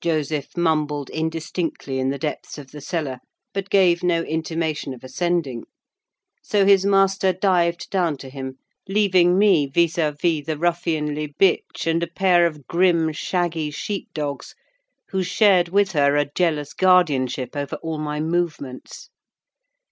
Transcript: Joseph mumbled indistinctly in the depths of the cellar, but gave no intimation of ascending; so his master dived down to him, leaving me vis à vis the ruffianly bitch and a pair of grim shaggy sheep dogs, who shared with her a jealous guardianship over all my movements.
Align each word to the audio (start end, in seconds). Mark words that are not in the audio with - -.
Joseph 0.00 0.56
mumbled 0.56 1.10
indistinctly 1.10 2.00
in 2.00 2.10
the 2.10 2.18
depths 2.18 2.58
of 2.58 2.72
the 2.72 2.80
cellar, 2.80 3.20
but 3.54 3.70
gave 3.70 4.02
no 4.02 4.22
intimation 4.22 4.92
of 4.92 5.04
ascending; 5.04 5.62
so 6.42 6.66
his 6.66 6.84
master 6.84 7.32
dived 7.32 7.88
down 7.90 8.16
to 8.16 8.30
him, 8.30 8.56
leaving 8.88 9.38
me 9.38 9.66
vis 9.66 9.94
à 9.94 10.20
vis 10.20 10.44
the 10.44 10.58
ruffianly 10.58 11.32
bitch 11.38 11.86
and 11.86 12.02
a 12.02 12.08
pair 12.08 12.48
of 12.48 12.66
grim 12.66 13.12
shaggy 13.12 13.70
sheep 13.70 14.08
dogs, 14.12 14.56
who 15.10 15.22
shared 15.22 15.68
with 15.68 15.92
her 15.92 16.16
a 16.16 16.26
jealous 16.34 16.74
guardianship 16.74 17.54
over 17.54 17.76
all 17.76 17.98
my 17.98 18.18
movements. 18.18 19.08